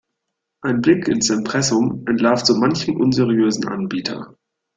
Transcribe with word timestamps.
Ein 0.63 0.81
Blick 0.81 1.07
ins 1.07 1.29
Impressum 1.29 2.07
entlarvt 2.07 2.47
so 2.47 2.55
manchen 2.55 2.99
unseriösen 2.99 3.67
Anbieter. 3.67 4.35